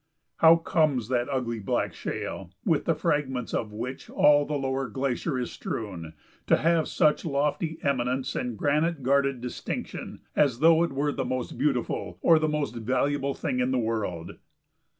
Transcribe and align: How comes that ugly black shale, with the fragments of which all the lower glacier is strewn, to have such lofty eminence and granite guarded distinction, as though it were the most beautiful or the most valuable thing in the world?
How 0.37 0.55
comes 0.55 1.09
that 1.09 1.29
ugly 1.29 1.59
black 1.59 1.93
shale, 1.93 2.49
with 2.65 2.85
the 2.85 2.95
fragments 2.95 3.53
of 3.53 3.71
which 3.71 4.09
all 4.09 4.45
the 4.47 4.55
lower 4.57 4.87
glacier 4.87 5.37
is 5.37 5.51
strewn, 5.51 6.15
to 6.47 6.57
have 6.57 6.87
such 6.87 7.23
lofty 7.23 7.77
eminence 7.83 8.35
and 8.35 8.57
granite 8.57 9.03
guarded 9.03 9.41
distinction, 9.41 10.21
as 10.35 10.57
though 10.57 10.81
it 10.81 10.91
were 10.93 11.11
the 11.11 11.23
most 11.23 11.55
beautiful 11.55 12.17
or 12.23 12.39
the 12.39 12.49
most 12.49 12.73
valuable 12.77 13.35
thing 13.35 13.59
in 13.59 13.69
the 13.69 13.77
world? 13.77 14.37